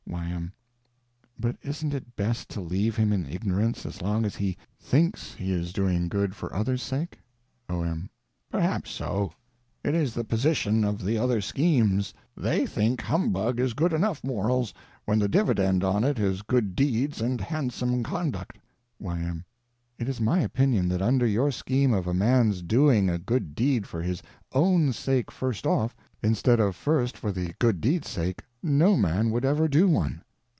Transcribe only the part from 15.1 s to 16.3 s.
the dividend on it